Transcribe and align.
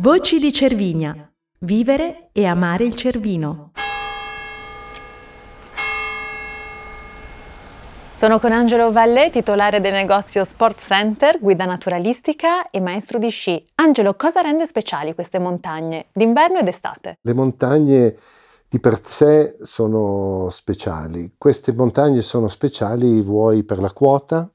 Voci 0.00 0.38
di 0.38 0.50
Cervinia. 0.50 1.30
Vivere 1.58 2.30
e 2.32 2.46
amare 2.46 2.84
il 2.84 2.96
Cervino. 2.96 3.72
Sono 8.14 8.40
con 8.40 8.50
Angelo 8.50 8.92
Valle, 8.92 9.28
titolare 9.28 9.78
del 9.78 9.92
negozio 9.92 10.42
Sport 10.44 10.80
Center, 10.80 11.38
guida 11.38 11.66
naturalistica 11.66 12.70
e 12.70 12.80
maestro 12.80 13.18
di 13.18 13.28
sci. 13.28 13.62
Angelo, 13.74 14.14
cosa 14.14 14.40
rende 14.40 14.64
speciali 14.64 15.14
queste 15.14 15.38
montagne 15.38 16.06
d'inverno 16.14 16.60
ed 16.60 16.68
estate? 16.68 17.18
Le 17.20 17.34
montagne 17.34 18.16
di 18.70 18.80
per 18.80 18.98
sé 19.04 19.54
sono 19.64 20.48
speciali. 20.48 21.34
Queste 21.36 21.74
montagne 21.74 22.22
sono 22.22 22.48
speciali 22.48 23.20
vuoi 23.20 23.64
per 23.64 23.78
la 23.78 23.92
quota, 23.92 24.50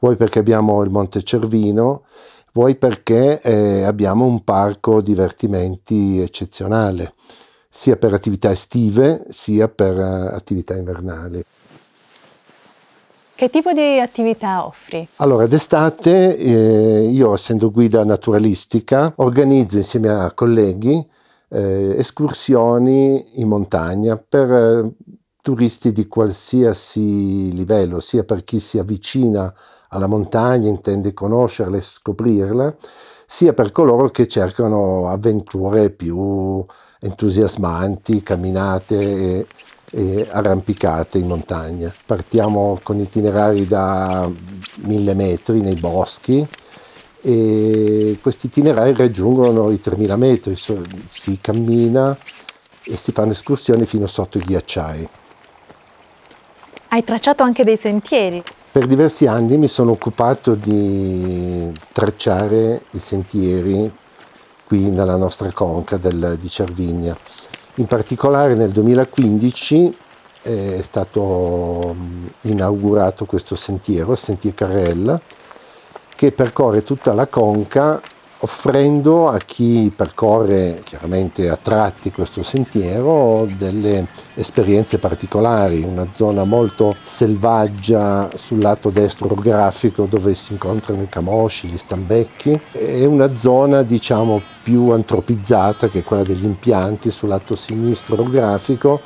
vuoi 0.00 0.16
perché 0.16 0.38
abbiamo 0.38 0.82
il 0.82 0.90
Monte 0.90 1.22
Cervino, 1.22 2.04
vuoi 2.52 2.76
perché 2.76 3.40
eh, 3.40 3.82
abbiamo 3.82 4.24
un 4.26 4.44
parco 4.44 5.00
divertimenti 5.00 6.20
eccezionale, 6.20 7.14
sia 7.68 7.96
per 7.96 8.12
attività 8.12 8.50
estive 8.50 9.24
sia 9.30 9.68
per 9.68 9.96
uh, 9.96 10.34
attività 10.34 10.76
invernali. 10.76 11.42
Che 13.34 13.50
tipo 13.50 13.72
di 13.72 13.98
attività 13.98 14.64
offri? 14.64 15.08
Allora, 15.16 15.46
d'estate 15.46 16.36
eh, 16.36 17.08
io, 17.10 17.34
essendo 17.34 17.70
guida 17.72 18.04
naturalistica, 18.04 19.14
organizzo 19.16 19.78
insieme 19.78 20.10
a 20.10 20.30
colleghi 20.32 21.04
eh, 21.48 21.94
escursioni 21.96 23.40
in 23.40 23.48
montagna 23.48 24.16
per 24.16 24.50
eh, 24.52 24.90
turisti 25.40 25.90
di 25.92 26.06
qualsiasi 26.06 27.52
livello, 27.52 27.98
sia 28.00 28.22
per 28.22 28.44
chi 28.44 28.60
si 28.60 28.78
avvicina 28.78 29.52
alla 29.92 30.06
montagna, 30.06 30.68
intende 30.68 31.14
conoscerla 31.14 31.76
e 31.76 31.82
scoprirla, 31.82 32.74
sia 33.26 33.52
per 33.52 33.72
coloro 33.72 34.10
che 34.10 34.26
cercano 34.26 35.08
avventure 35.08 35.90
più 35.90 36.64
entusiasmanti, 37.00 38.22
camminate 38.22 38.96
e, 38.96 39.46
e 39.90 40.28
arrampicate 40.30 41.18
in 41.18 41.26
montagna. 41.26 41.92
Partiamo 42.04 42.78
con 42.82 43.00
itinerari 43.00 43.66
da 43.66 44.30
mille 44.84 45.14
metri 45.14 45.60
nei 45.60 45.76
boschi, 45.76 46.46
e 47.24 48.18
questi 48.20 48.46
itinerari 48.46 48.94
raggiungono 48.96 49.70
i 49.70 49.80
3000 49.80 50.16
metri, 50.16 50.56
si 50.56 51.38
cammina 51.40 52.16
e 52.84 52.96
si 52.96 53.12
fanno 53.12 53.30
escursioni 53.30 53.86
fino 53.86 54.06
sotto 54.06 54.38
i 54.38 54.42
ghiacciai. 54.42 55.08
Hai 56.88 57.04
tracciato 57.04 57.42
anche 57.42 57.62
dei 57.62 57.76
sentieri? 57.76 58.42
Per 58.72 58.86
diversi 58.86 59.26
anni 59.26 59.58
mi 59.58 59.68
sono 59.68 59.90
occupato 59.90 60.54
di 60.54 61.70
tracciare 61.92 62.84
i 62.92 63.00
sentieri 63.00 63.92
qui 64.64 64.88
nella 64.88 65.16
nostra 65.16 65.52
conca 65.52 65.98
del, 65.98 66.38
di 66.40 66.48
Cervigna. 66.48 67.14
In 67.74 67.84
particolare 67.84 68.54
nel 68.54 68.70
2015 68.70 69.94
è 70.40 70.80
stato 70.80 71.94
inaugurato 72.44 73.26
questo 73.26 73.56
sentiero, 73.56 74.12
il 74.12 74.18
Sentier 74.18 74.54
Carrella, 74.54 75.20
che 76.16 76.32
percorre 76.32 76.82
tutta 76.82 77.12
la 77.12 77.26
conca 77.26 78.00
offrendo 78.44 79.28
a 79.28 79.38
chi 79.38 79.92
percorre 79.94 80.80
chiaramente 80.82 81.48
a 81.48 81.56
tratti 81.56 82.10
questo 82.10 82.42
sentiero 82.42 83.46
delle 83.56 84.08
esperienze 84.34 84.98
particolari, 84.98 85.82
una 85.82 86.08
zona 86.10 86.42
molto 86.44 86.96
selvaggia 87.04 88.30
sul 88.34 88.60
lato 88.60 88.90
destro 88.90 89.26
orografico 89.26 90.06
dove 90.06 90.34
si 90.34 90.52
incontrano 90.52 91.02
i 91.02 91.08
camosci, 91.08 91.68
gli 91.68 91.78
stambecchi. 91.78 92.60
E 92.72 93.04
una 93.06 93.36
zona 93.36 93.82
diciamo 93.82 94.40
più 94.62 94.90
antropizzata 94.90 95.88
che 95.88 96.00
è 96.00 96.04
quella 96.04 96.24
degli 96.24 96.44
impianti 96.44 97.12
sul 97.12 97.28
lato 97.28 97.54
sinistro 97.54 98.14
orografico 98.14 99.00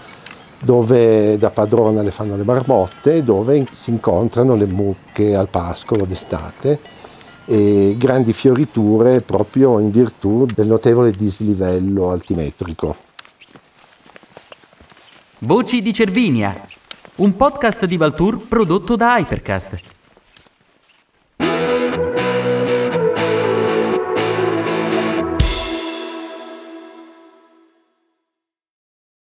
dove 0.59 1.37
da 1.37 1.51
padrona 1.51 2.01
le 2.01 2.11
fanno 2.11 2.37
le 2.37 2.43
marmotte 2.43 3.17
e 3.17 3.23
dove 3.23 3.67
si 3.71 3.91
incontrano 3.91 4.55
le 4.55 4.67
mucche 4.67 5.37
al 5.37 5.49
pascolo 5.49 6.07
d'estate 6.07 7.05
e 7.47 7.95
grandi 7.97 8.33
fioriture 8.33 9.21
proprio 9.21 9.79
in 9.79 9.91
virtù 9.91 10.47
del 10.53 10.67
notevole 10.67 11.13
dislivello 11.13 12.11
altimetrico. 12.11 12.97
Voci 15.39 15.81
di 15.81 15.93
Cervinia, 15.93 16.67
un 17.17 17.37
podcast 17.37 17.87
di 17.87 17.97
Valtour 17.97 18.39
prodotto 18.49 18.97
da 18.97 19.17
Hypercast. 19.19 19.96